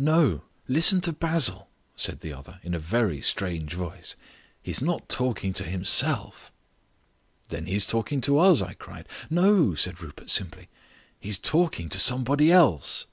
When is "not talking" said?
4.80-5.52